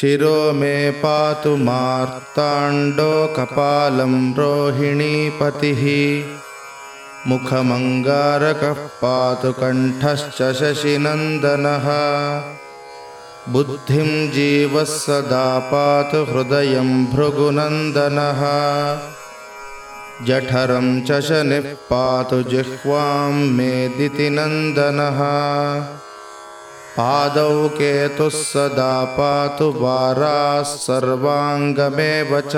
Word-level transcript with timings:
शिरो 0.00 0.52
मे 0.52 0.90
पातु 0.90 1.56
मार्ताण्डो 1.56 3.26
कपालं 3.26 4.34
रोहिणीपतिः 4.34 5.82
मुखमङ्गारकः 7.28 8.80
पातु 9.02 9.52
कण्ठश्च 9.52 10.38
शशिनन्दनः। 10.60 11.88
बुद्धिं 13.52 14.30
जीवः 14.30 14.84
सदा 14.84 15.58
पातु 15.58 16.24
हृदयं 16.32 17.06
भृगुनन्दनः। 17.06 18.42
जठरं 20.26 21.00
च 21.00 21.20
शनिः 21.20 21.72
पातु 21.74 22.42
जिह्वां 22.42 23.32
मेदितिनन्दनः 23.32 25.20
पादौ 26.96 27.68
केतुः 27.68 28.28
सदा 28.28 29.04
पातु 29.04 29.74
वाराः 29.76 30.62
सर्वाङ्गमेव 30.62 32.40
च। 32.40 32.52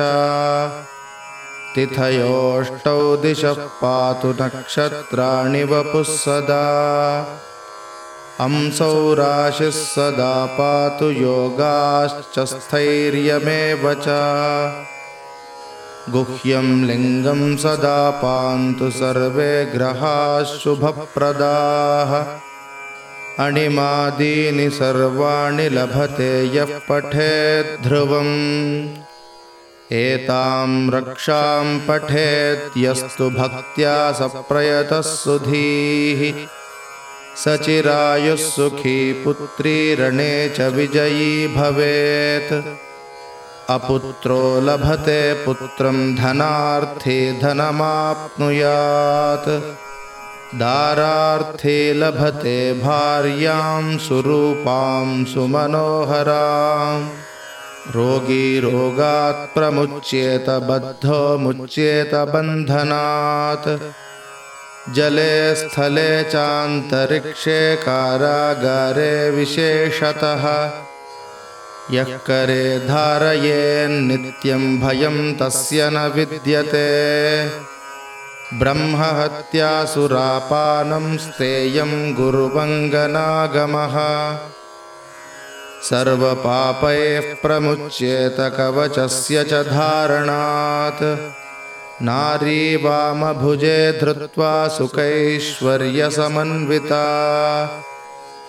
तिथयोष्टौ 1.74 3.16
दिशः 3.16 3.52
पातु 3.52 4.28
नक्षत्राणि 4.28 5.64
वपुः 5.64 6.02
सदा। 6.02 6.66
अंसौ 8.40 9.14
राशिः 9.14 9.70
सदा 9.70 10.46
पातु 10.46 11.10
योगाश्च 11.10 12.38
स्थैर्यमेव 12.38 13.94
च। 13.94 14.06
गुह्यं 16.10 16.84
लिङ्गं 16.84 17.56
सदा 17.56 18.10
पान्तु 18.10 18.90
सर्वे 18.90 19.64
ग्रहाः 19.64 20.42
शुभप्रदाः 20.42 22.12
अणिमादीनि 23.38 24.70
सर्वाणि 24.70 25.68
लभते 25.68 26.56
यः 26.56 26.78
पठेद्ध्रुवम् 26.88 28.32
एतां 29.92 30.90
रक्षां 30.90 31.78
पठेत्यस्तु 31.78 33.30
भक्त्या 33.30 34.12
सप्रयतः 34.12 35.00
सुधीः। 35.00 36.46
सचिरायुः 37.44 38.36
सुखी 38.36 39.12
पुत्री 39.12 39.94
रणे 39.94 40.48
च 40.48 40.60
विजयी 40.60 41.48
भवेत्। 41.48 42.52
अपुत्रो 43.70 44.60
लभते 44.60 45.44
पुत्रं 45.44 46.14
धनार्थी 46.14 47.40
धनमाप्नुयात् 47.40 48.32
दारार्थे 50.54 51.94
लभते 51.94 52.72
भार्यां 52.72 53.98
सुरूपां 53.98 55.24
सुमनोहराम् 55.24 57.08
रोगी 57.94 58.60
रोगात् 58.60 59.54
प्रमुच्येत 59.54 60.50
बद्धो 60.50 61.38
मुच्येत 61.38 62.14
बन्धनात्। 62.14 63.80
जले 64.94 65.54
स्थले 65.54 66.22
चान्तरिक्षे 66.22 67.76
कारागारे 67.76 69.30
विशेषतः। 69.30 70.70
यः 71.90 72.04
करे 72.04 72.78
धारयेन्नित्यं 72.78 74.80
भयं 74.80 75.34
तस्य 75.34 75.90
न 75.92 76.12
विद्यते 76.16 76.92
ब्रह्महत्यासुरापानं 78.58 81.16
स्तेयं 81.16 82.14
गुरुवङ्गनागमः। 82.14 84.38
सर्वपापैः 85.82 87.34
प्रमुच्येत 87.34 88.36
कवचस्य 88.38 89.44
च 89.44 89.52
धारणात्। 89.52 91.32
नारी 92.02 92.76
वामभुजे 92.76 93.92
धृत्वा 93.92 94.68
सुखैश्वर्यसमन्विता 94.68 97.04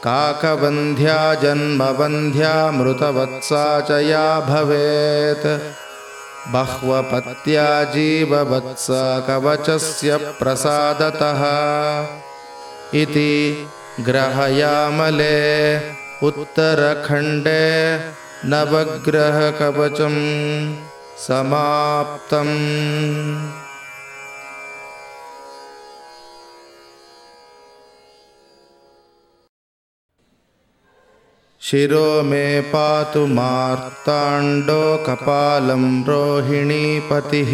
काकवन्ध्या 0.03 1.33
जन्मवन्ध्या 1.33 2.71
मृतवत्सा 2.71 3.81
च 3.81 3.91
या 3.91 4.39
भवेत् 4.39 5.82
बह्वपत्या 6.51 7.67
जीववत्स 7.93 8.87
कवचस्य 9.27 10.17
प्रसादतः 10.39 11.43
इति 13.01 13.31
ग्रहयामले 14.07 15.37
उत्तरखण्डे 16.27 17.61
नवग्रहकवचं 18.53 20.15
समाप्तम् 21.27 22.55
शिरो 31.65 32.23
मे 32.23 32.61
पातु 32.61 33.27
मार्ताण्डो 33.27 34.97
कपालं 34.97 36.03
रोहिणीपतिः 36.03 37.51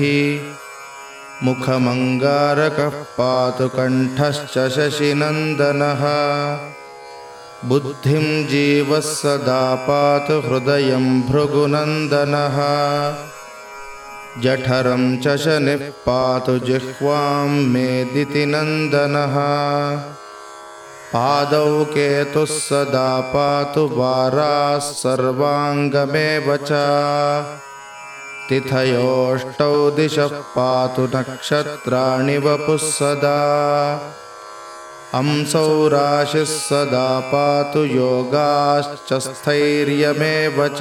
मुखमङ्गारकः 1.45 2.89
पातु 2.89 3.67
कण्ठश्च 3.67 4.55
शशिनन्दनः। 4.75 6.01
बुद्धिं 7.69 8.47
जीवः 8.47 8.99
सदा 8.99 9.75
पातु 9.75 10.39
हृदयं 10.39 11.21
भृगुनन्दनः। 11.21 12.57
जठरं 14.41 15.17
च 15.17 15.37
शनिः 15.37 15.89
पातु 16.07 16.59
जिह्वां 16.59 17.47
मेदितिनन्दनः 17.47 19.37
पादौ 21.13 21.83
केतुः 21.83 22.45
सदा 22.45 23.19
पातु 23.19 23.89
वाराः 23.93 24.79
सर्वाङ्गमेव 24.79 26.57
च। 26.57 26.69
तिथयोष्टौ 28.49 29.91
दिशः 29.91 30.27
पातु 30.27 31.09
नक्षत्राणि 31.15 32.37
वपुः 32.37 32.77
सदा। 32.77 33.99
अंसौ 35.15 35.87
राशिः 35.87 36.43
सदा 36.43 37.19
पातु 37.19 37.79
योगाश्च 37.79 39.13
स्थैर्यमेव 39.13 40.67
च। 40.67 40.79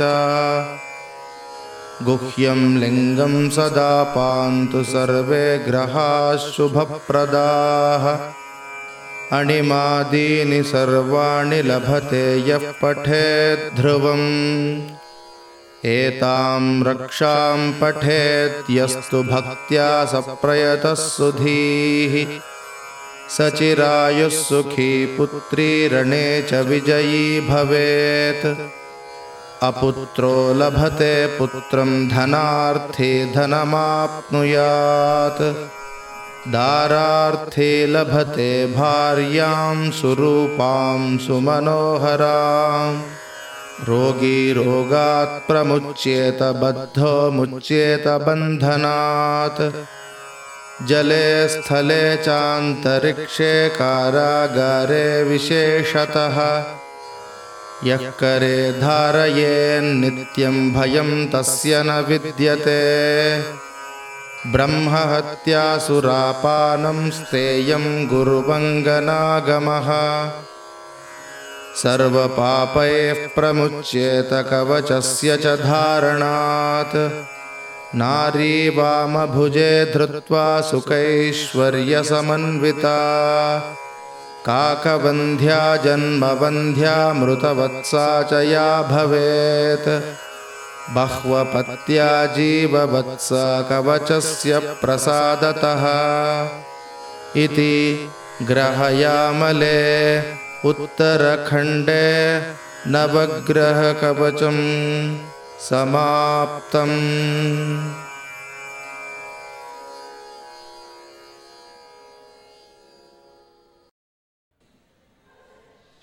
गुह्यं 2.02 2.78
लिङ्गं 2.78 3.50
सदा 3.50 4.02
पान्तु 4.02 4.84
सर्वे 4.84 5.58
ग्रहाः 5.58 6.36
शुभप्रदाः 6.36 8.37
अणिमादीनि 9.32 10.62
सर्वाणि 10.62 11.62
लभते 11.62 12.48
यः 12.48 12.72
पठेद्ध्रुवम् 12.82 14.80
एतां 15.86 16.84
रक्षां 16.84 17.80
पठेत्यस्तु 17.80 19.22
भक्त्या 19.22 20.04
सप्रयतः 20.04 20.94
सुधीः। 20.94 22.40
सचिरायुः 23.36 24.28
सुखी 24.28 25.16
पुत्री 25.16 25.88
रणे 25.88 26.42
च 26.42 26.54
विजयी 26.54 27.40
भवेत्। 27.40 28.72
अपुत्रो 29.62 30.54
लभते 30.54 31.26
पुत्रं 31.26 32.08
धनार्थी 32.08 33.32
धनमाप्नुयात् 33.32 35.77
दारार्थे 36.48 37.86
लभते 37.86 38.66
भार्यां 38.66 39.90
सुरूपां 39.90 41.18
सुमनोहराम् 41.18 43.02
रोगी 43.88 44.52
रोगात् 44.52 45.48
प्रमुच्येत 45.48 46.38
बद्धो 46.42 47.30
मुच्येत 47.30 48.08
बन्धनात्। 48.08 49.72
जले 50.88 51.48
स्थले 51.48 52.16
चान्तरिक्षे 52.16 53.68
कारागारे 53.68 55.22
विशेषतः। 55.22 56.64
यः 57.84 57.96
करे 57.96 58.72
धारयेन्नित्यं 58.72 60.72
भयं 60.72 61.28
तस्य 61.28 61.82
न 61.86 62.04
विद्यते 62.08 63.67
ब्रह्महत्यासुरापानं 64.52 67.10
स्तेयं 67.10 68.08
गुरुवङ्गनागमः। 68.08 69.90
सर्वपापैः 71.82 73.34
प्रमुच्येत 73.34 74.28
कवचस्य 74.32 75.36
च 75.36 75.46
धारणात्। 75.46 77.24
नारी 77.94 78.68
वामभुजे 78.68 79.84
धृत्वा 79.84 80.60
सुखैश्वर्यसमन्विता 80.60 82.98
काकवन्ध्या 84.46 85.76
जन्मवन्ध्या 85.76 87.12
मृतवत्सा 87.12 88.22
च 88.22 88.32
या 88.32 88.82
भवेत् 88.82 90.27
बह्वपत्या 90.94 92.10
जीववत्सा 92.36 93.44
कवचस्य 93.70 94.58
प्रसादतः 94.82 95.84
इति 97.42 97.74
ग्रहयामले 98.50 99.78
उत्तरखण्डे 100.70 102.04
नवग्रहकवचं 102.94 104.58
समाप्तम् 105.68 106.98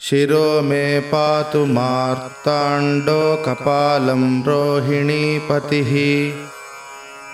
शिरो 0.09 0.61
मे 0.61 0.99
पातु 0.99 1.65
मार्ताण्डो 1.65 3.43
कपालं 3.45 4.43
रोहिणीपतिः 4.43 5.91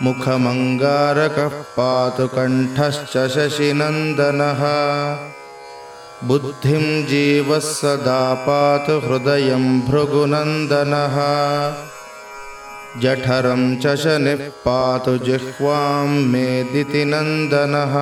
मुखमङ्गारकः 0.03 1.47
पातु 1.47 2.27
कण्ठश्च 2.27 3.17
शशिनन्दनः। 3.33 4.61
बुद्धिं 6.27 7.05
जीवः 7.05 7.59
सदा 7.59 8.33
पातु 8.33 8.99
हृदयं 8.99 9.81
भृगुनन्दनः। 9.81 11.17
जठरं 13.01 13.75
च 13.77 13.95
शनिः 13.95 14.49
पातु 14.49 15.17
जिह्वां 15.17 16.07
मेदितिनन्दनः 16.07 17.95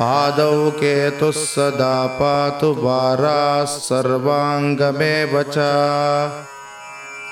पादौ 0.00 0.70
केतुः 0.70 1.30
सदा 1.30 2.06
पातु 2.06 2.76
वाराः 2.78 3.64
सर्वाङ्गमेव 3.64 5.42
च। 5.42 5.58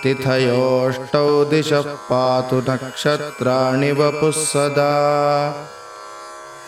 तिथयोष्टौ 0.02 1.44
दिशः 1.44 1.80
पातु 1.80 2.56
नक्षत्राणि 2.56 3.92
वपुः 3.92 4.30
सदा। 4.30 4.92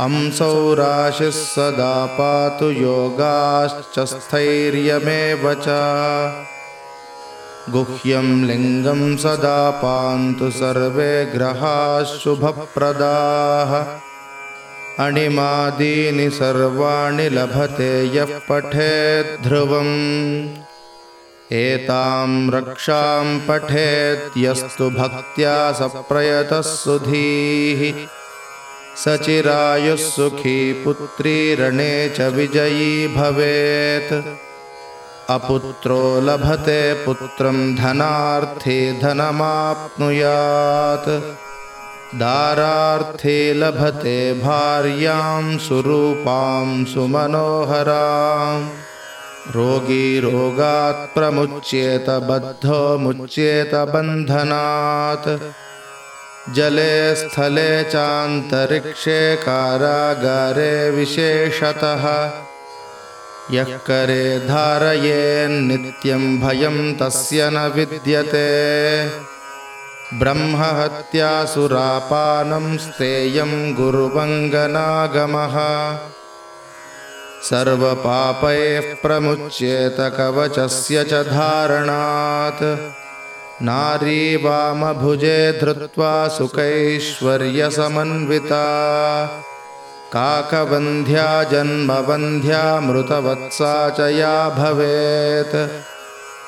अंसौ 0.00 0.74
राशिः 0.74 1.30
सदा 1.30 2.06
पातु 2.06 2.70
योगाश्च 2.70 3.98
स्थैर्यमेव 3.98 5.54
च। 5.54 5.66
गुह्यं 7.72 8.44
लिङ्गं 8.44 9.16
सदा 9.16 9.70
पान्तु 9.70 10.50
सर्वे 10.50 11.26
ग्रहाः 11.26 12.02
शुभप्रदाः 12.02 14.07
अणिमादीनि 14.98 16.30
सर्वाणि 16.30 17.28
लभते 17.28 18.16
यः 18.16 18.24
पठेत् 18.24 19.42
ध्रुवम्। 19.42 20.48
एतां 21.52 22.50
रक्षां 22.50 23.38
पठेत्यस्तु 23.38 24.90
भक्त्या 24.90 25.72
सप्रयतः 25.72 26.60
सुधीः। 26.60 28.06
सचिरायुः 29.04 29.96
सुखी 29.96 30.72
पुत्री 30.72 31.54
रणे 31.54 32.08
च 32.08 32.20
विजयी 32.20 33.08
भवेत्। 33.08 34.38
अपुत्रो 35.30 36.20
लभते 36.20 36.94
पुत्रं 36.94 37.76
धनार्थी 37.76 39.00
धनमाप्नुयात् 39.00 41.47
दारार्थे 42.14 43.54
लभते 43.54 44.34
भार्यां 44.34 45.58
सुरूपां 45.58 46.84
सुमनोहरां। 46.84 48.68
रोगी 49.52 50.20
रोगात् 50.20 51.14
प्रमुच्येत 51.14 52.10
बद्धो 52.10 52.98
मुच्येत 52.98 53.74
बन्धनात्। 53.74 55.54
जले 56.54 57.16
स्थले 57.16 57.84
चान्तरिक्षे 57.84 59.36
कारागारे 59.36 60.90
विशेषतः। 60.90 62.30
यः 63.50 63.64
करे 63.64 64.38
धारयेन्नित्यं 64.38 66.40
भयं 66.40 66.94
तस्य 66.94 67.50
न 67.50 67.72
विद्यते 67.76 69.27
ब्रह्महत्यासुरापानं 70.14 72.78
स्तेयं 72.78 73.74
गुरुवङ्गनागमः। 73.74 75.98
सर्वपापैः 77.42 78.94
प्रमुच्येत 78.94 79.96
कवचस्य 80.00 81.04
च 81.04 81.12
धारणात्। 81.12 82.92
नारी 83.62 84.36
वामभुजे 84.36 85.52
धृत्वा 85.52 86.28
सुखैश्वर्यसमन्विता 86.28 88.64
काकवन्ध्या 90.12 91.42
जन्मवन्ध्या 91.42 92.80
मृतवत्सा 92.80 93.90
च 93.90 94.00
या 94.00 94.48
भवेत् 94.48 95.82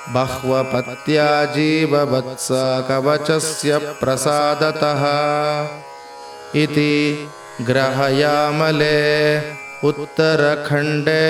बह्वपत्या 0.08 1.28
जीववत्सा 1.54 2.64
कवचस्य 2.88 3.78
प्रसादतः 4.00 5.02
इति 6.62 6.92
ग्रहयामले 7.68 8.96
उत्तरखण्डे 9.88 11.24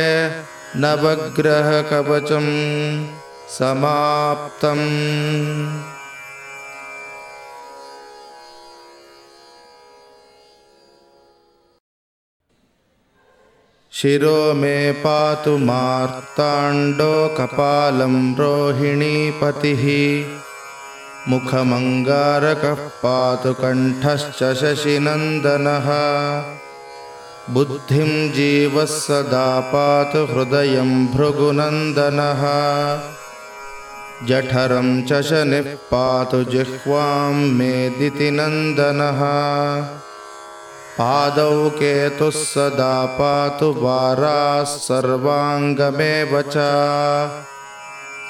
नवग्रहकवचं 0.82 2.46
समाप्तम् 3.58 4.86
शिरो 14.00 14.54
मे 14.54 14.92
पातु 14.92 15.58
मार्ताण्डो 15.58 17.28
कपालं 17.28 18.34
रोहिणीपतिः 18.34 19.82
मुखमङ्गारकः 21.30 22.74
पातु 22.74 23.52
कण्ठश्च 23.52 24.54
शशिनन्दनः। 24.60 25.88
बुद्धिं 27.54 28.32
जीवः 28.32 28.84
सदा 28.84 29.60
पातु 29.60 30.18
हृदयं 30.18 31.06
भृगुनन्दनः। 31.06 32.42
जठरं 34.28 35.02
च 35.02 35.22
शनिः 35.22 35.74
पातु 35.92 36.44
जिह्वां 36.44 37.32
मेदितिनन्दनः 37.32 39.20
पादौ 41.00 41.70
केतुः 41.70 42.30
सदा 42.30 43.06
पातु 43.06 43.74
वाराः 43.78 44.64
सर्वाङ्गमेव 44.64 46.42
च। 46.42 46.54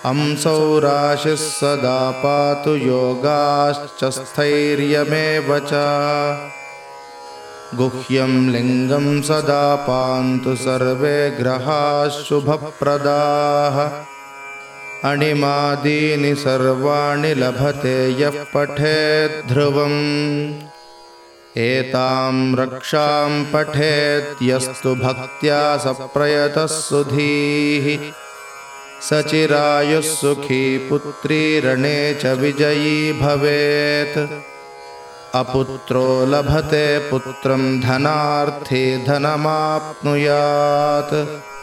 अंसौ 0.07 0.79
राशिः 0.79 1.35
सदा 1.35 2.11
पातु 2.11 2.71
योगाश्च 2.71 4.05
स्थैर्यमेव 4.05 5.59
च। 5.59 5.71
गुह्यं 7.75 8.51
लिङ्गं 8.51 9.23
सदा 9.23 9.75
पान्तु 9.75 10.57
सर्वे 10.57 11.31
ग्रहाः 11.31 12.09
शुभप्रदाः 12.09 14.16
अणिमादीनि 15.07 16.35
सर्वाणि 16.35 17.35
लभते 17.35 18.21
यः 18.21 18.45
पठेत् 18.55 19.49
ध्रुवम्। 19.49 20.55
एतां 21.57 22.57
रक्षां 22.57 23.45
पठेत्यस्तु 23.45 24.95
भक्त्या 24.95 25.77
सप्रयतः 25.77 26.67
सुधीः। 26.67 28.13
सचिरायुः 29.11 30.01
सुखी 30.01 30.79
पुत्री 30.79 31.61
रणे 31.61 32.15
च 32.15 32.27
विजयी 32.27 33.13
भवेत्। 33.13 34.43
अपुत्रो 35.35 36.27
लभते 36.27 36.99
पुत्रं 36.99 37.81
धनार्थी 37.81 39.05
धनमाप्नुयात् 39.05 41.56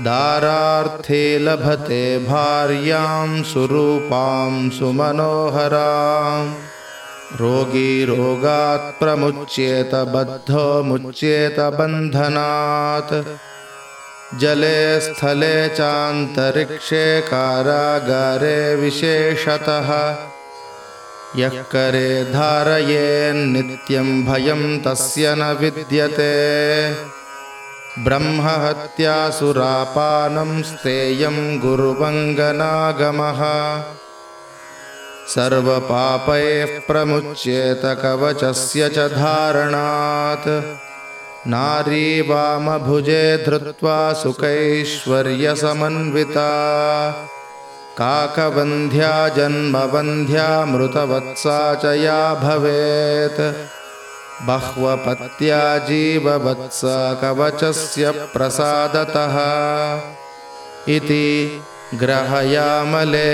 दारार्थे 0.00 1.38
लभते 1.38 2.18
भार्यां 2.18 3.42
सुरूपां 3.42 4.70
सुमनोहरां। 4.70 6.54
रोगी 7.36 8.04
रोगात् 8.04 9.00
प्रमुच्येत 9.00 9.94
बद्धो 9.94 10.82
मुच्येत 10.82 11.60
बन्धनात्। 11.60 13.24
जले 14.40 15.00
स्थले 15.00 15.68
चान्तरिक्षे 15.68 17.20
कारागारे 17.20 18.74
विशेषतः। 18.74 20.16
यः 21.36 21.48
करे 21.48 22.24
धारयेन्नित्यं 22.24 24.24
भयं 24.24 24.80
तस्य 24.80 25.34
न 25.38 25.56
विद्यते 25.60 26.36
ब्रह्महत्यासुरापानं 27.98 30.62
स्तेयं 30.62 31.60
गुरुवङ्गनागमः। 31.60 33.40
सर्वपापैः 35.34 36.78
प्रमुच्येत 36.78 37.80
कवचस्य 37.84 38.88
च 38.88 38.98
धारणात्। 38.98 40.64
नारी 41.48 42.20
वामभुजे 42.20 43.44
धृत्वा 43.46 44.12
सुखैश्वर्यसमन्विता 44.12 46.50
काकवन्ध्या 47.98 49.28
जन्मवन्ध्या 49.28 50.64
मृतवत्सा 50.64 51.74
च 51.74 51.84
या 51.84 52.34
भवेत् 52.34 53.75
बह्वपत्या 54.44 55.60
जीववत्स 55.88 56.80
कवचस्य 57.22 58.10
प्रसादतः 58.32 59.36
इति 60.96 61.26
ग्रहयामले 62.00 63.30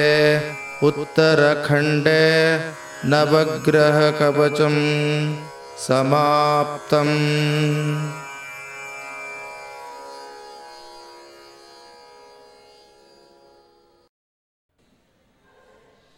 उत्तरखण्डे 0.89 2.23
नवग्रहकवचं 3.13 4.77
समाप्तम् 5.87 7.17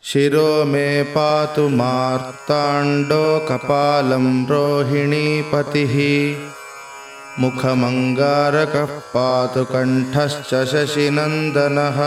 शिरो 0.06 0.64
मे 0.64 1.02
पातु 1.02 1.68
मार्ताण्डो 1.68 3.38
कपालं 3.48 4.46
रोहिणीपतिः 4.46 5.94
मुखमङ्गारकः 7.42 8.92
पातु 9.14 9.64
कण्ठश्च 9.64 10.50
शशिनन्दनः। 10.72 12.00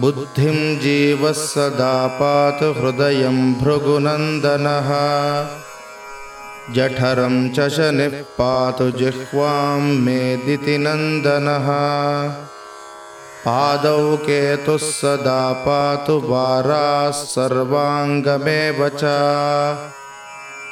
बुद्धिं 0.00 0.78
जीवः 0.78 1.32
सदा 1.32 2.06
पातु 2.06 2.72
हृदयं 2.80 3.54
भृगुनन्दनः। 3.54 4.90
जठरं 6.74 7.50
च 7.50 7.68
शनिः 7.68 8.22
पातु 8.22 8.90
जिह्वां 8.90 9.80
मेदितिनन्दनः 9.80 11.68
पादौ 13.44 14.16
केतुः 14.16 14.76
सदा 14.76 15.52
पातु 15.52 16.22
वाराः 16.24 17.10
सर्वाङ्गमेव 17.10 18.88
च। 18.88 19.00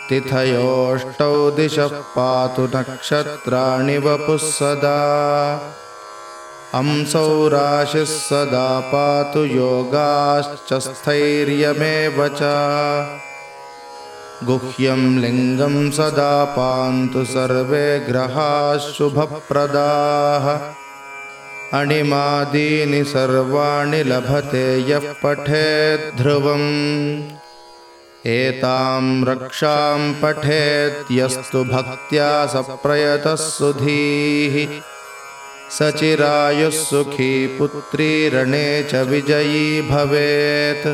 तिथयोष्टौ 0.08 1.50
दिशः 1.50 1.86
पातु 1.86 2.62
नक्षत्राणि 2.62 3.98
वपुः 3.98 4.36
सदा। 4.36 5.60
अंसौ 6.74 7.48
राशिः 7.48 8.04
सदा 8.04 8.80
पातु 8.80 9.44
योगाश्च 9.44 10.74
स्थैर्यमेव 10.74 12.28
च। 12.28 12.40
गुह्यं 14.44 15.18
लिङ्गं 15.18 15.90
सदा 15.90 16.44
पान्तु 16.44 17.24
सर्वे 17.24 18.00
ग्रहाः 18.00 18.76
शुभप्रदाः 18.76 20.77
अणिमादीनि 21.74 23.04
सर्वाणि 23.04 24.02
लभते 24.04 24.90
यः 24.90 25.12
पठेद्ध्रुवम् 25.22 26.62
एतां 28.26 29.24
रक्षां 29.24 30.12
पठेत्यस्तु 30.22 31.64
भक्त्या 31.64 32.46
सप्रयतः 32.46 33.34
सुधीः। 33.34 34.80
सचिरायुः 35.78 36.70
सुखी 36.70 37.46
पुत्री 37.46 38.28
रणे 38.28 38.82
च 38.82 38.94
विजयी 38.94 39.82
भवेत्। 39.82 40.86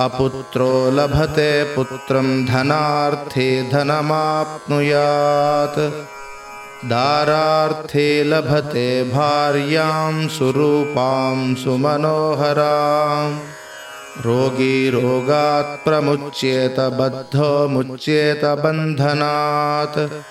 अपुत्रो 0.00 0.90
लभते 0.90 1.64
पुत्रं 1.74 2.44
धनार्थी 2.46 3.70
धनमाप्नुयात् 3.70 4.58
दारार्थे 6.84 8.24
लभते 8.24 9.02
भार्यां 9.02 10.28
सुरूपां 10.28 11.54
सुमनोहरां। 11.54 13.38
रोगी 14.22 14.90
रोगात् 14.90 15.84
प्रमुच्येत 15.84 16.80
बद्धो 16.80 17.68
मुच्येत 17.68 18.44
बन्धनात्। 18.44 20.24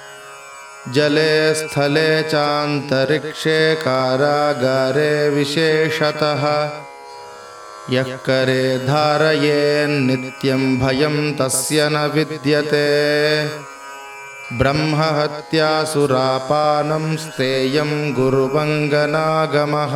जले 0.94 1.56
स्थले 1.56 2.24
चान्तरिक्षे 2.24 3.76
कारागारे 3.76 5.30
विशेषतः। 5.30 6.70
यः 7.90 8.04
करे 8.04 8.78
धारयेन्नित्यं 8.78 10.80
भयं 10.80 11.34
तस्य 11.34 11.90
न 11.90 12.12
विद्यते 12.16 12.94
ब्रह्महत्यासुरापानं 14.52 17.16
स्तेयं 17.16 18.14
गुरुवङ्गनागमः। 18.14 19.94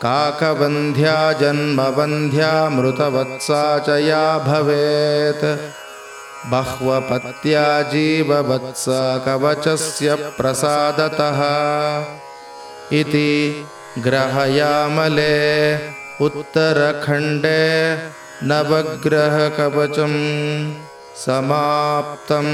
काकवन्ध्या 0.02 1.34
जन्मवन्ध्या 1.34 2.70
मृतवत्सा 2.70 3.80
च 3.80 3.90
या 3.90 4.38
भवेत् 4.38 5.83
बह्वपत्या 6.52 7.66
जीववत्स 7.92 8.86
कवचस्य 9.26 10.16
प्रसादतः 10.38 11.40
इति 13.00 13.30
ग्रहयामले 14.06 15.36
उत्तरखण्डे 16.26 17.62
नवग्रहकवचं 18.50 20.14
समाप्तम् 21.26 22.54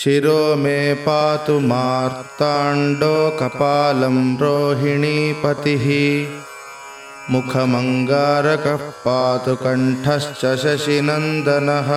शिरो 0.00 0.56
मे 0.56 0.94
पातु 0.94 1.60
मार्ताण्डो 1.60 3.30
कपालं 3.30 4.36
रोहिणीपतिः 4.36 5.86
मुखमङ्गारकः 7.32 8.76
पातु 8.76 9.56
कण्ठश्च 9.56 10.56
शशिनन्दनः। 10.62 11.90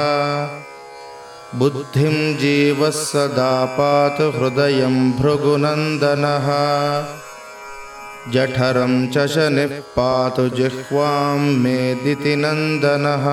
बुद्धिं 1.60 2.38
जीवः 2.38 2.90
सदा 2.90 3.66
पातु 3.66 4.30
हृदयं 4.38 5.12
भृगुनन्दनः। 5.12 6.48
जठरं 8.32 9.08
च 9.08 9.28
शनिः 9.28 9.80
पातु 9.80 10.50
जिह्वां 10.50 11.38
मेदितिनन्दनः 11.38 13.28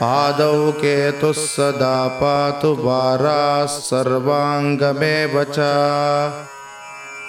पादौ 0.00 0.72
केतुः 0.72 1.32
सदा 1.32 2.08
पातु 2.08 2.76
वाराः 2.80 3.66
सर्वाङ्गमेव 3.66 5.44
च। 5.44 5.56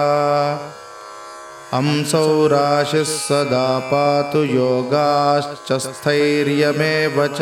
अंसौ 1.75 2.47
राशिः 2.47 3.03
सदा 3.03 3.79
पातु 3.79 4.39
योगाश्च 4.39 5.73
स्थैर्यमेव 5.73 7.27
च। 7.27 7.41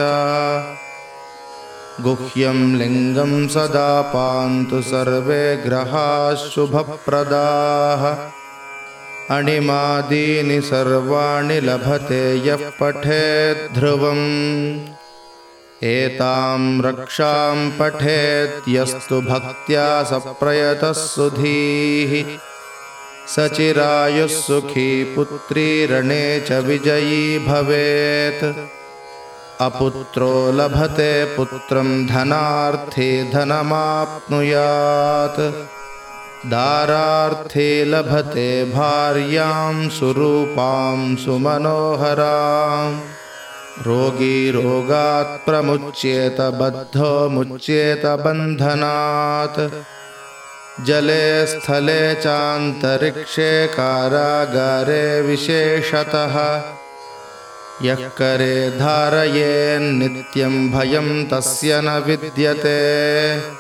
गुह्यं 2.01 2.77
लिङ्गं 2.77 3.49
सदा 3.49 4.01
पान्तु 4.01 4.83
सर्वे 4.83 5.57
ग्रहाः 5.57 6.35
शुभप्रदाः 6.35 8.38
अणिमादीनि 9.31 10.61
सर्वाणि 10.61 11.61
लभते 11.61 12.47
यः 12.47 12.71
पठेद्ध्रुवम् 12.81 14.79
एतां 15.85 16.83
रक्षां 16.83 17.79
पठेत्यस्तु 17.79 19.21
भक्त्या 19.21 20.05
सप्रयतः 20.05 20.93
सुधीः। 20.93 22.39
सचिरायुः 23.35 24.27
सुखी 24.27 25.05
पुत्री 25.05 25.87
रणे 25.87 26.41
च 26.41 26.53
विजयी 26.53 27.39
भवेत्। 27.39 28.69
अपुत्रो 29.61 30.53
लभते 30.53 31.37
पुत्रं 31.37 32.07
धनार्थी 32.07 33.31
धनमाप्नुयात् 33.31 35.78
दारार्थे 36.47 37.85
लभते 37.85 38.65
भार्यां 38.65 39.89
सुरूपां 39.89 41.17
सुमनोहरां। 41.17 43.01
रोगी 43.83 44.51
रोगात् 44.51 45.47
प्रमुच्येत 45.47 46.37
मुच्येत 47.31 48.07
बन्धनात्। 48.07 49.85
जले 50.87 51.47
स्थले 51.47 52.15
चान्तरिक्षे 52.15 53.67
कारागारे 53.67 55.21
विशेषतः। 55.21 56.63
यः 57.83 57.95
करे 57.95 58.71
धारयेन्नित्यं 58.71 60.71
भयं 60.71 61.27
तस्य 61.27 61.81
न 61.81 62.03
विद्यते 62.07 63.58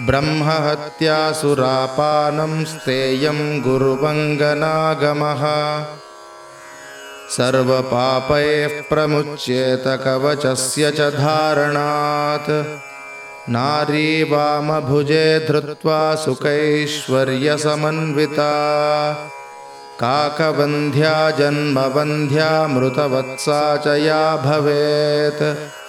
ब्रह्महत्यासुरापानं 0.00 2.64
स्तेयं 2.64 3.62
गुरुवङ्गनागमः। 3.62 5.84
सर्वपापैः 7.30 8.82
प्रमुच्येत 8.82 9.84
कवचस्य 9.86 10.90
च 10.90 11.00
धारणात्। 11.00 12.80
नारी 13.50 14.22
वामभुजे 14.22 15.46
धृत्वा 15.48 16.14
सुखैश्वर्यसमन्विता 16.14 18.52
काकवन्ध्या 20.00 21.30
जन्मवन्ध्या 21.30 22.66
मृतवत्सा 22.66 23.76
च 23.76 23.86
या 23.86 24.36
भवेत् 24.36 25.83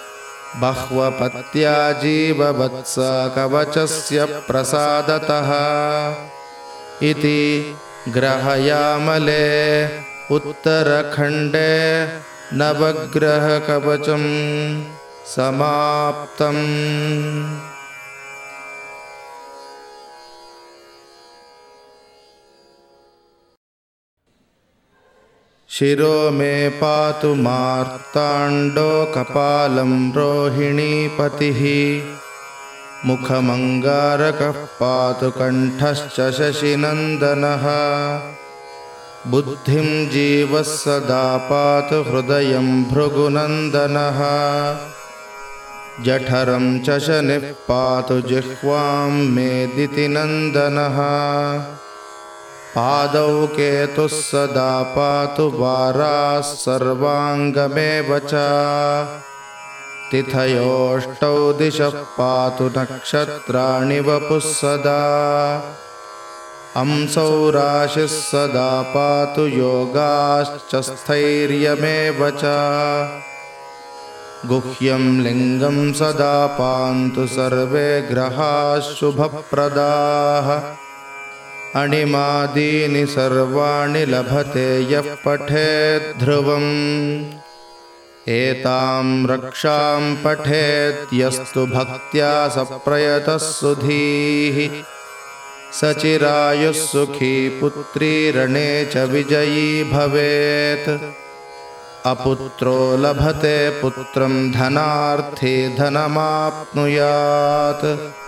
बह्वपत्या 0.60 1.76
जीववत्सा 2.02 3.10
कवचस्य 3.36 4.24
प्रसादतः 4.48 5.50
इति 7.10 7.40
ग्रहयामले 8.14 9.42
उत्तरखण्डे 10.36 11.72
नवग्रहकवचं 12.60 14.24
समाप्तम् 15.34 16.64
शिरो 25.70 26.30
मे 26.30 26.68
पातु 26.68 27.34
मार्ताण्डो 27.34 29.12
कपालं 29.14 30.12
रोहिणीपतिः 30.12 31.60
मुखमङ्गारकः 33.08 34.52
पातु 34.52 35.30
कण्ठश्च 35.30 36.20
शशिनन्दनः। 36.34 37.64
बुद्धिं 39.30 40.08
जीवः 40.08 40.62
सदा 40.62 41.36
पातु 41.36 42.02
हृदयं 42.02 42.84
भृगुनन्दनः। 42.84 44.20
जठरं 46.04 46.80
च 46.80 46.98
शनिः 46.98 47.52
पातु 47.52 48.20
जिह्वां 48.20 49.10
मेदितिनन्दनः 49.10 50.98
पादौ 52.76 53.46
केतुः 53.46 54.06
सदा 54.06 54.82
पातु 54.82 55.52
वाराः 55.54 56.40
सर्वाङ्गमेव 56.40 58.18
च। 58.18 58.34
तिथयोष्टौ 60.10 61.52
दिशः 61.52 61.88
पातु 61.88 62.64
नक्षत्राणि 62.64 64.00
वपुः 64.00 64.38
सदा। 64.38 65.02
अंसौ 66.76 67.50
राशिः 67.50 68.06
सदा 68.06 68.82
पातु 68.82 69.46
योगाश्च 69.46 70.76
स्थैर्यमेव 70.76 72.30
च। 72.30 72.42
गुह्यं 74.46 75.20
लिङ्गं 75.20 75.92
सदा 75.92 76.46
पान्तु 76.46 77.26
सर्वे 77.26 78.02
ग्रहाः 78.02 78.80
शुभप्रदाः 78.80 80.85
अणिमादीनि 81.74 83.06
सर्वाणि 83.06 84.06
लभते 84.06 84.92
यः 84.92 85.00
पठेद्ध्रुवम् 85.00 87.24
एतां 88.28 89.26
रक्षां 89.26 90.16
पठेद्यस्तु 90.24 91.66
भक्त्या 91.66 92.48
सप्रयतः 92.48 93.36
सुधीः। 93.36 94.82
सचिरायुः 95.80 96.72
सुखी 96.72 97.48
पुत्री 97.48 98.30
रणे 98.30 98.84
च 98.84 98.96
विजयी 98.96 99.84
भवेत्। 99.84 101.12
अपुत्रो 102.06 102.96
लभते 102.96 103.70
पुत्रं 103.70 104.52
धनार्थी 104.52 105.76
धनमाप्नुयात् 105.76 108.25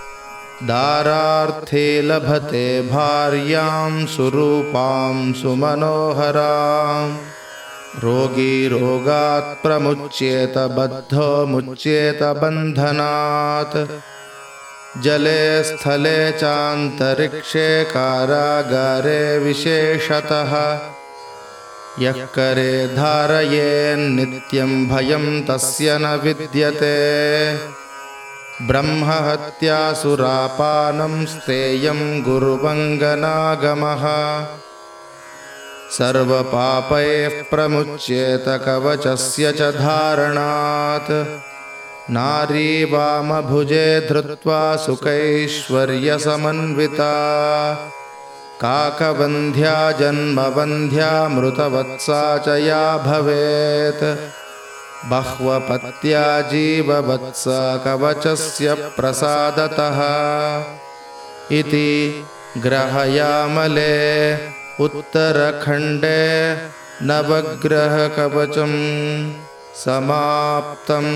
दारार्थे 0.62 2.02
लभते 2.02 2.82
भार्यां 2.82 4.06
सुरूपां 4.06 5.32
सुमनोहरां 5.32 7.16
रोगी 8.00 8.68
रोगात् 8.68 9.62
प्रमुच्येत 9.62 10.58
बद्धो 10.58 11.46
मुच्येत 11.46 12.22
बन्धनात्। 12.22 14.02
जले 15.02 15.64
स्थले 15.64 16.32
चान्तरिक्षे 16.32 17.84
कारागारे 17.84 19.38
विशेषतः। 19.38 20.80
यः 22.00 22.12
करे 22.12 22.88
धारयेन्नित्यं 22.88 24.88
भयं 24.88 25.42
तस्य 25.42 25.98
न 25.98 26.20
विद्यते 26.24 27.77
ब्रह्महत्यासुरापानं 28.62 31.26
स्तेयं 31.26 32.22
गुरुवङ्गनागमः। 32.22 34.46
सर्वपापैः 35.98 37.50
प्रमुच्येत 37.50 38.44
कवचस्य 38.48 39.52
च 39.52 39.62
धारणात्। 39.62 41.42
नारी 42.10 42.84
वामभुजे 42.84 44.00
धृत्वा 44.00 44.76
सुखैश्वर्यसमन्विता 44.76 47.14
काकवन्ध्या 48.60 49.92
जन्मवन्ध्या 49.92 51.28
मृतवत्सा 51.28 52.38
च 52.38 52.48
या 52.48 52.96
भवेत् 52.96 54.37
बह्वपत्या 55.06 56.24
जीववत्स 56.50 57.44
कवचस्य 57.84 58.74
प्रसादतः 58.96 60.00
इति 61.58 61.90
ग्रहयामले 62.64 63.94
उत्तरखण्डे 64.84 66.18
नवग्रहकवचं 67.10 68.72
समाप्तम् 69.84 71.12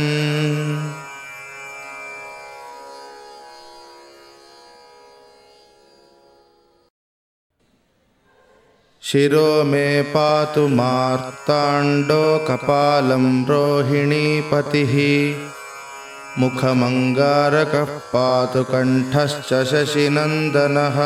शिरो 9.05 9.65
मे 9.65 10.03
पातु 10.03 10.69
मार्ताण्डो 10.69 12.39
कपालं 12.39 13.45
रोहिणीपतिः। 13.45 14.93
मुखमङ्गारकः 16.41 17.85
पातु 17.85 18.65
कण्ठश्च 18.65 19.65
शशिनन्दनः। 19.65 20.99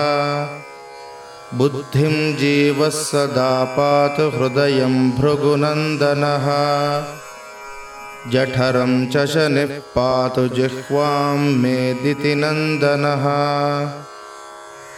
बुद्धिं 1.58 2.36
जीवः 2.36 2.88
सदा 2.88 3.64
पातु 3.64 4.22
हृदयं 4.22 5.10
भृगुनन्दनः। 5.10 6.46
जठरं 8.30 9.06
च 9.06 9.26
शनिः 9.26 9.78
पातु 9.78 10.48
जिह्वां 10.48 11.38
मेदितिनन्दनः 11.38 13.26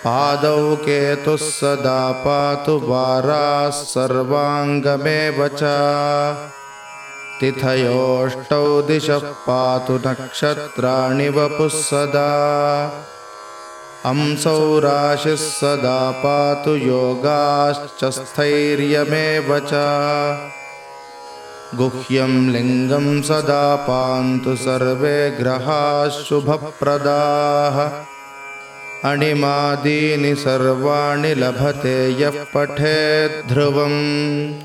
पादौ 0.04 0.76
केतुः 0.76 1.36
सदा 1.36 2.12
पातु 2.12 2.74
वाराः 2.84 3.70
सर्वाङ्गमेव 3.70 5.48
च। 5.48 5.62
तिथयोष्टौ 7.40 8.82
दिशः 8.82 9.18
पातु 9.18 9.94
नक्षत्राणि 10.06 11.28
वपुः 11.28 11.68
सदा। 11.68 12.30
अंसौ 14.06 14.78
राशिः 14.78 15.36
सदा 15.36 16.10
पातु 16.10 16.70
योगाश्च 16.70 18.04
स्थैर्यमेव 18.04 19.58
च। 19.58 19.72
गुह्यं 21.74 22.50
लिङ्गं 22.50 23.22
सदा 23.22 23.76
पान्तु 23.76 24.56
सर्वे 24.56 25.30
ग्रहाः 25.30 26.08
शुभप्रदाः 26.08 27.78
अणिमादीनि 29.04 30.34
सर्वाणि 30.34 31.34
लभते 31.34 32.22
यः 32.22 32.44
पठेत् 32.54 33.48
ध्रुवम्। 33.48 34.62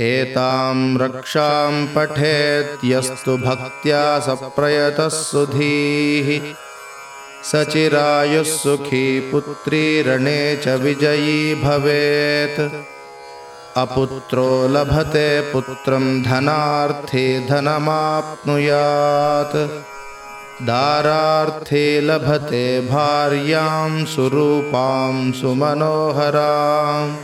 एतां 0.00 0.98
रक्षां 0.98 1.86
पठेत्यस्तु 1.86 3.36
भक्त्या 3.36 4.20
सप्रयतः 4.20 5.08
सुधीः। 5.08 6.54
सचिरायुः 7.44 8.42
सुखी 8.42 9.20
पुत्री 9.20 10.02
रणे 10.02 10.56
च 10.56 10.68
विजयी 10.68 11.54
भवेत्। 11.54 12.86
अपुत्रो 13.76 14.68
लभते 14.68 15.40
पुत्रं 15.40 16.22
धनार्थी 16.22 17.46
धनमाप्नुयात् 17.46 19.99
दारार्थे 20.62 22.00
लभते 22.00 22.80
भार्यां 22.80 24.04
सुरूपां 24.04 25.32
सुमनोहराम् 25.32 27.16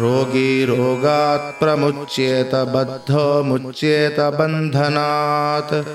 रोगी 0.00 0.64
रोगात् 0.64 1.60
प्रमुच्येत 1.60 2.54
बद्धो 2.54 3.42
मुच्येत 3.42 4.20
बन्धनात्। 4.20 5.86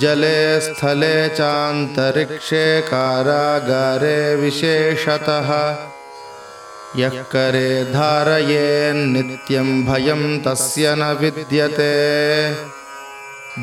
जले 0.00 0.60
स्थले 0.60 1.28
चान्तरिक्षे 1.28 2.80
कारागारे 2.80 4.36
विशेषतः। 4.36 5.76
यः 6.96 7.08
करे 7.08 7.84
धारयेन्नित्यं 7.84 9.86
भयं 9.86 10.40
तस्य 10.40 10.94
न 10.98 11.18
विद्यते 11.20 12.77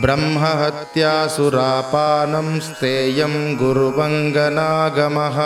ब्रह्महत्यासुरापानं 0.02 2.60
स्तेयं 2.60 3.58
गुरुवङ्गनागमः। 3.58 5.38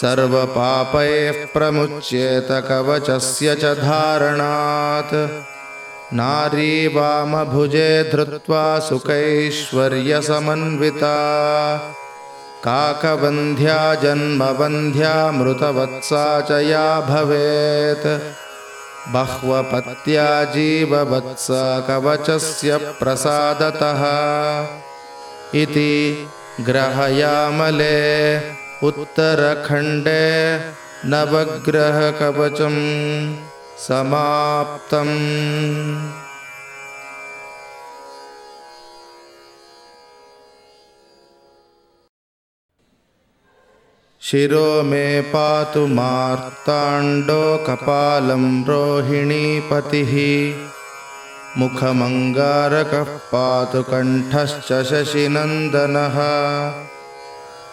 सर्वपापैः 0.00 1.46
प्रमुच्येत 1.46 2.48
कवचस्य 2.50 3.54
च 3.54 3.64
धारणात्। 3.64 5.44
नारी 6.14 6.86
वामभुजे 6.86 8.10
धृत्वा 8.12 8.78
सुखैश्वर्यसमन्विता 8.78 11.16
काकवन्ध्या 12.64 13.94
जन्मवन्ध्या 13.94 15.32
मृतवत्सा 15.32 16.40
च 16.40 16.50
या 16.50 17.00
भवेत् 17.00 18.34
बह्वपत्या 19.12 20.28
जीववत्स 20.52 21.46
कवचस्य 21.88 22.76
प्रसादतः 23.00 24.02
इति 25.62 25.92
ग्रहयामले 26.68 27.96
उत्तरखण्डे 28.88 30.22
नवग्रहकवचं 31.12 32.76
समाप्तम् 33.86 35.16
शिरो 44.26 44.82
मे 44.82 45.20
पातु 45.20 45.86
मार्ताण्डो 45.86 47.64
कपालं 47.66 48.64
रोहिणीपतिः 48.64 50.12
मुखमङ्गारकः 51.60 53.10
पातु 53.32 53.82
कण्ठश्च 53.82 54.72
शशिनन्दनः। 54.90 56.16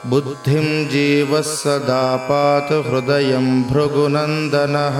बुद्धिं 0.09 0.87
जीवः 0.87 1.41
सदा 1.41 2.15
पातु 2.15 2.81
हृदयं 2.81 3.63
भृगुनन्दनः। 3.63 4.99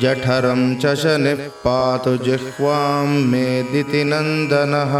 जठरं 0.00 0.76
च 0.76 0.94
शनिः 0.94 1.48
पातु 1.66 2.16
जिह्वां 2.16 3.06
मेदितिनन्दनः 3.06 4.96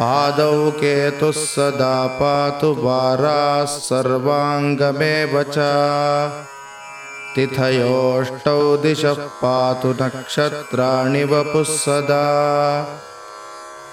पादौ 0.00 0.70
केतुः 0.70 1.30
सदा 1.30 2.06
पातु 2.06 2.76
वाराः 2.78 3.64
सर्वाङ्गमेव 3.64 5.42
च। 5.42 5.54
तिथयोष्टौ 7.34 8.76
दिशः 8.76 9.12
पातु 9.12 9.94
नक्षत्राणि 10.02 11.24
वपुः 11.24 11.62
सदा। 11.62 12.26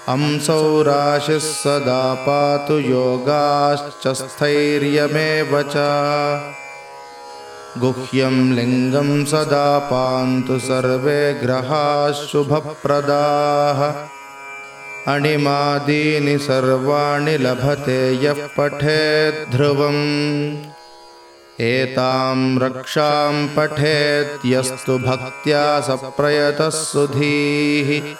अंसौ 0.08 0.82
राशिः 0.82 1.38
सदा 1.38 2.14
पातु 2.14 2.78
योगाश्च 2.78 4.08
स्थैर्यमेव 4.08 5.62
च। 5.62 5.74
गुह्यं 7.78 8.52
लिङ्गं 8.52 9.24
सदा 9.24 9.78
पान्तु 9.78 10.58
सर्वे 10.58 11.34
ग्रहाः 11.34 12.12
शुभप्रदाः 12.12 14.13
अणिमादीनि 15.08 16.38
सर्वाणि 16.38 17.38
लभते 17.38 18.24
यः 18.24 18.32
पठेत् 18.32 19.50
ध्रुवम्। 19.50 20.56
एतां 21.60 22.58
रक्षां 22.58 23.56
पठेत्यस्तु 23.56 24.98
भक्त्या 24.98 25.80
सप्रयतः 25.80 26.70
सुधीः। 26.70 28.16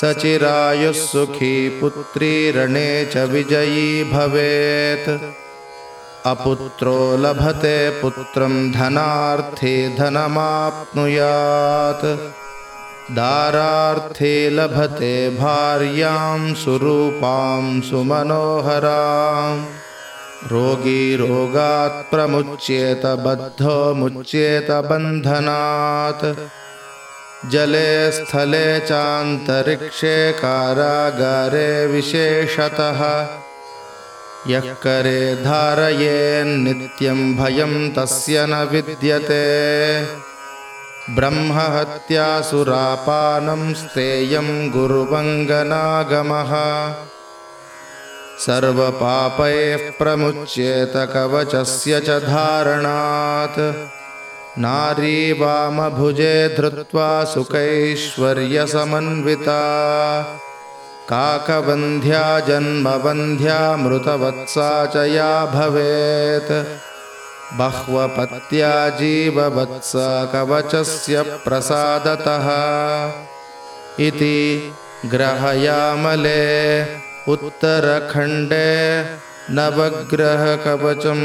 सचिरायुः 0.00 0.92
सुखी 0.92 1.80
पुत्री 1.80 2.50
रणे 2.50 3.04
च 3.04 3.16
विजयी 3.16 4.04
भवेत्। 4.04 5.34
अपुत्रो 6.26 7.16
लभते 7.16 7.90
पुत्रं 7.90 8.72
धनार्थी 8.72 9.96
धनमाप्नुयात् 9.96 12.41
दारार्थे 13.10 14.50
लभते 14.50 15.30
भार्यां 15.30 16.54
सुरूपां 16.54 17.80
सुमनोहराम् 17.80 19.64
रोगी 20.48 21.16
रोगात् 21.16 22.10
प्रमुच्येत 22.10 23.06
बद्धो 23.06 23.94
मुच्येत 23.94 24.70
बन्धनात्। 24.70 26.50
जले 27.50 28.12
स्थले 28.12 28.80
चान्तरिक्षे 28.80 30.32
कारागारे 30.32 31.86
विशेषतः। 31.86 33.26
यः 34.48 34.60
करे 34.60 35.34
धारयेन्नित्यं 35.34 37.36
भयं 37.36 37.90
तस्य 37.90 38.46
न 38.46 38.68
विद्यते 38.72 40.21
ब्रह्महत्यासुरापानं 41.10 43.74
स्तेयं 43.74 44.70
गुरुवङ्गनागमः। 44.70 46.52
सर्वपापैः 48.38 49.90
प्रमुच्येत 49.90 50.92
कवचस्य 50.96 52.00
च 52.00 52.10
धारणात्। 52.10 53.88
नारी 54.58 55.32
वामभुजे 55.32 56.48
धृत्वा 56.48 57.24
सुखैश्वर्यसमन्विता 57.24 59.60
काकवन्ध्या 61.08 62.40
जन्मवन्ध्या 62.40 63.76
मृतवत्सा 63.76 64.86
च 64.86 64.96
या 64.96 65.46
भवेत् 65.46 66.91
बह्वपत्या 67.58 68.72
जीववत्स 68.98 69.92
कवचस्य 70.32 71.22
प्रसादतः 71.44 72.48
इति 74.06 74.36
ग्रहयामले 75.12 76.40
उत्तरखण्डे 77.32 78.68
नवग्रहकवचं 79.56 81.20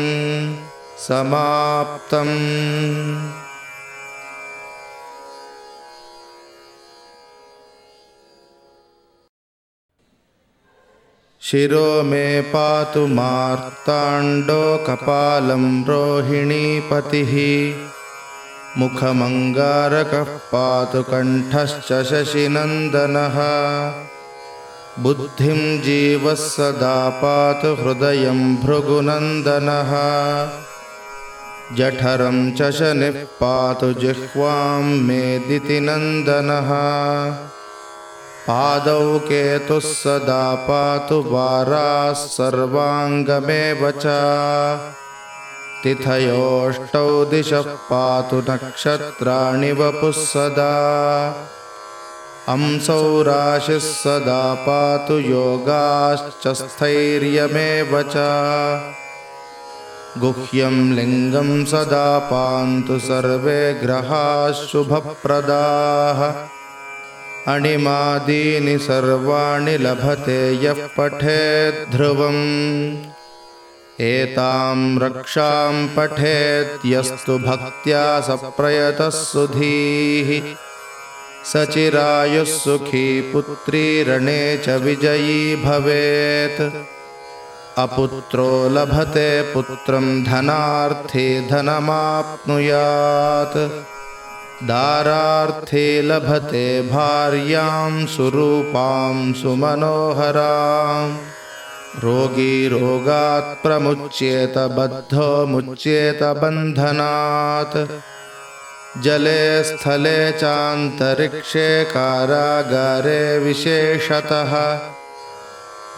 समाप्तम् 1.07 2.37
शिरो 11.51 12.03
मे 12.03 12.41
पातु 12.41 13.07
मार्ताण्डो 13.07 14.77
कपालं 14.77 15.83
रोहिणीपतिः 15.83 17.31
मुखमङ्गारकः 18.79 20.23
पातु 20.23 21.03
कण्ठश्च 21.03 22.03
शशिनन्दनः। 22.09 23.37
बुद्धिं 25.03 25.81
जीवः 25.81 26.33
सदा 26.33 27.09
पातु 27.09 27.73
हृदयं 27.83 28.55
भृगुनन्दनः। 28.55 29.91
जठरं 31.77 32.51
च 32.51 32.71
शनिः 32.71 33.23
पातु 33.23 33.93
जिह्वां 33.93 34.83
मेदितिनन्दनः 34.83 36.71
पादौ 38.47 39.19
केतुः 39.19 39.79
सदा 39.79 40.55
पातु 40.55 41.23
वाराः 41.27 42.13
सर्वाङ्गमेव 42.13 43.91
च। 43.91 44.05
तिथयोष्टौ 45.83 47.25
दिशः 47.25 47.61
पातु 47.61 48.43
नक्षत्राणि 48.49 49.71
वपुः 49.71 50.11
सदा। 50.11 50.73
अंसौ 52.49 53.21
राशिः 53.21 53.79
सदा 53.79 54.53
पातु 54.53 55.13
योगाश्च 55.13 56.47
स्थैर्यमेव 56.47 58.01
च। 58.01 58.15
गुह्यं 60.19 60.93
लिङ्गं 60.93 61.65
सदा 61.65 62.19
पान्तु 62.19 62.99
सर्वे 62.99 63.73
ग्रहाः 63.73 64.51
शुभप्रदाः 64.51 66.56
अणिमादीनि 67.47 68.77
सर्वाणि 68.77 69.77
लभते 69.77 70.63
यः 70.63 70.87
पठेद्ध्रुवम् 70.97 72.95
एतां 74.01 74.99
रक्षां 74.99 75.87
पठेत्यस्तु 75.87 77.37
भक्त्या 77.37 78.21
सप्रयतः 78.21 79.09
सुधीः। 79.09 80.55
सचिरायुः 81.53 82.43
सुखी 82.43 83.31
पुत्री 83.31 84.03
रणे 84.03 84.57
च 84.57 84.69
विजयी 84.69 85.55
भवेत्। 85.55 86.61
अपुत्रो 87.79 88.69
लभते 88.69 89.53
पुत्रं 89.53 90.23
धनार्थे 90.23 91.47
धनमाप्नुयात् 91.47 93.96
दारार्थे 94.63 96.01
लभते 96.01 96.81
भार्यां 96.81 98.05
सुरूपां 98.05 99.33
सुमनोहराम् 99.33 101.17
रोगी 102.03 102.67
रोगात् 102.67 103.63
प्रमुच्येत 103.63 104.53
बद्धो 104.57 105.45
मुच्येत 105.45 106.23
बन्धनात्। 106.23 107.91
जले 109.03 109.63
स्थले 109.63 110.31
चान्तरिक्षे 110.31 111.83
कारागारे 111.83 113.39
विशेषतः। 113.39 114.79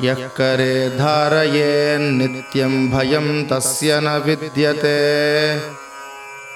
यः 0.01 0.13
करे 0.13 0.89
धारयेन्नित्यं 0.89 2.89
भयं 2.89 3.45
तस्य 3.45 3.99
न 4.03 4.23
विद्यते 4.25 4.99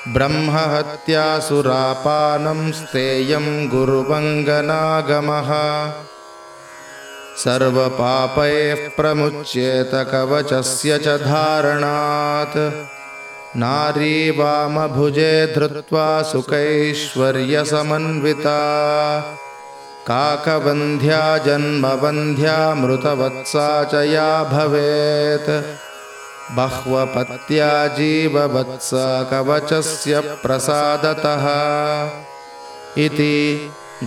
ब्रह्महत्यासुरापानं 0.07 2.71
स्तेयं 2.71 3.69
गुरुवङ्गनागमः। 3.69 5.93
सर्वपापैः 7.37 8.89
प्रमुच्येत 8.89 9.91
कवचस्य 9.93 10.97
च 10.97 11.07
धारणात्। 11.07 12.87
नारी 13.57 14.31
वामभुजे 14.31 15.53
धृत्वा 15.55 16.21
सुखैश्वर्यसमन्विता 16.21 18.59
काकवन्ध्या 20.07 21.37
जन्मवन्ध्या 21.37 22.75
मृतवत्सा 22.75 23.83
च 23.83 23.93
या 23.93 24.43
भवेत् 24.43 25.92
बह्वपत्या 26.51 27.69
जीववत्सा 27.97 29.06
कवचस्य 29.32 30.19
प्रसादतः 30.43 31.45
इति 33.03 33.36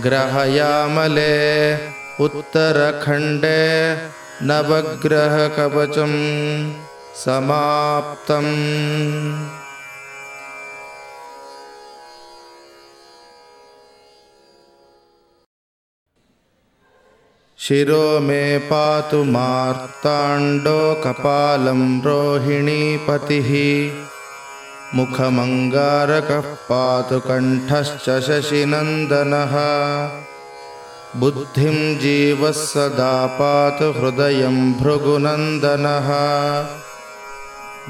ग्रहयामले 0.03 1.33
उत्तरखण्डे 2.25 3.57
नवग्रहकवचं 4.49 6.13
समाप्तम् 7.23 8.53
शिरो 17.67 18.19
मे 18.19 18.57
पातु 18.57 19.23
मार्ताण्डो 19.23 20.93
कपालं 20.93 22.01
रोहिणीपतिः 22.01 23.49
मुखमङ्गारकः 24.97 26.47
पातु 26.69 27.19
कण्ठश्च 27.19 28.05
शशिनन्दनः। 28.27 29.55
बुद्धिं 31.19 31.97
जीवः 31.97 32.51
सदा 32.51 33.25
पातु 33.25 33.91
हृदयं 33.99 34.73
भृगुनन्दनः। 34.73 36.09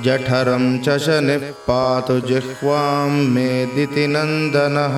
जठरं 0.04 0.80
च 0.80 0.98
शनिः 0.98 1.52
पातु 1.52 2.20
जिह्वां 2.20 3.10
मेदितिनन्दनः 3.10 4.98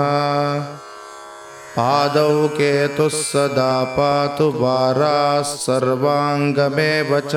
पादौ 1.79 2.47
केतुः 2.47 3.07
सदा 3.07 3.83
पातु 3.83 4.51
वाराः 4.51 5.41
सर्वाङ्गमेव 5.41 7.19
च। 7.19 7.33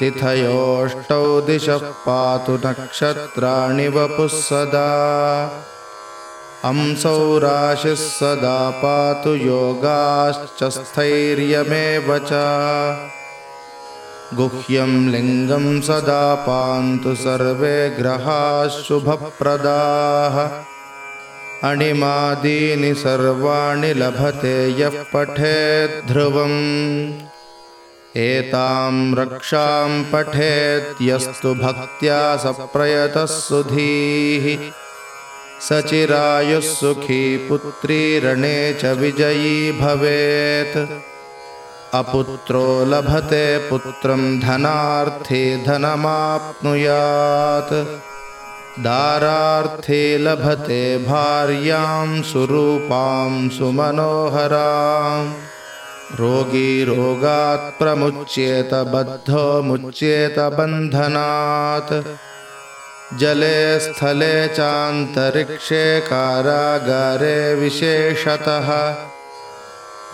तिथयोष्टौ 0.00 1.40
दिशः 1.40 1.78
पातु 1.78 2.52
नक्षत्राणि 2.52 3.88
वपुः 3.88 4.26
सदा। 4.26 4.90
अंसौ 6.64 7.38
राशिः 7.38 7.94
सदा 7.94 8.70
पातु 8.70 9.34
योगाश्च 9.34 10.64
स्थैर्यमेव 10.64 12.18
च। 12.18 12.30
गुह्यं 14.34 15.10
लिङ्गं 15.10 15.80
सदा 15.80 16.34
पान्तु 16.34 17.14
सर्वे 17.14 17.90
ग्रहाः 17.90 18.68
शुभप्रदाः 18.68 20.75
अणिमादीनि 21.64 22.94
सर्वाणि 22.94 23.94
लभते 23.94 24.80
यः 24.80 25.02
पठेद्ध्रुवम् 25.14 26.56
एतां 28.16 29.14
रक्षां 29.14 30.04
पठेत्यस्तु 30.12 31.54
भक्त्या 31.54 32.36
सप्रयतः 32.36 33.26
सुधीः। 33.26 34.58
सचिरायुः 35.68 36.60
सुखी 36.60 37.48
पुत्री 37.48 38.18
रणे 38.18 38.74
च 38.74 38.84
विजयी 38.84 39.72
भवेत्। 39.72 40.76
अपुत्रो 41.94 42.84
लभते 42.84 43.58
पुत्रं 43.58 44.40
धनार्थे 44.40 45.64
धनमाप्नुयात् 45.64 46.94
दारार्थे 48.78 50.18
लभते 50.18 50.98
भार्यां 50.98 52.22
सुरूपां 52.22 53.48
सुमनोहराम् 53.48 55.32
रोगी 56.20 56.84
रोगात् 56.84 57.78
प्रमुच्येत 57.78 58.74
बद्धो 58.74 59.62
मुच्येत 59.62 60.38
बन्धनात्। 60.38 62.04
जले 63.18 63.80
स्थले 63.80 64.48
चान्तरिक्षे 64.48 66.00
कारागारे 66.00 67.54
विशेषतः। 67.54 68.96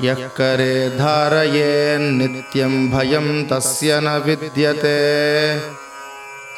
यः 0.02 0.14
करे 0.14 0.90
धारयेन्नित्यं 0.90 2.90
भयं 2.90 3.46
तस्य 3.46 4.00
न 4.00 4.22
विद्यते 4.26 5.81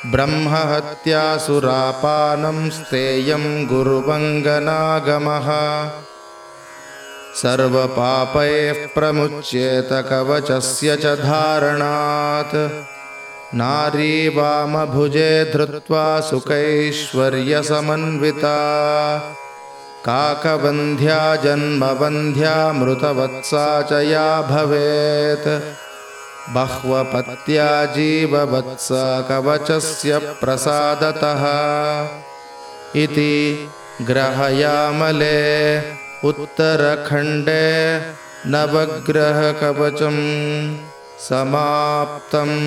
ब्रह्महत्यासुरापानं 0.07 2.71
स्तेयं 2.71 3.67
गुरुवङ्गनागमः। 3.67 5.49
सर्वपापैः 7.43 8.87
प्रमुच्येत 8.87 9.88
कवचस्य 9.93 10.97
च 10.97 11.07
धारणात्। 11.07 12.73
नारी 13.55 14.29
वामभुजे 14.29 15.45
धृत्वा 15.45 16.21
सुखैश्वर्यसमन्विता 16.21 18.59
काकवन्ध्या 20.07 21.37
जन्मवन्ध्या 21.37 22.73
मृतवत्सा 22.73 23.83
च 23.83 23.93
या 23.93 24.43
भवेत् 24.43 25.84
बह्वपत्या 26.52 27.68
जीववत्सा 27.94 29.04
कवचस्य 29.28 30.18
प्रसादतः 30.40 31.44
इति 33.02 33.33
ग्रहयामले 34.09 35.38
उत्तरखण्डे 36.28 37.64
नवग्रहकवचम् 38.54 40.22
समाप्तम् 41.28 42.59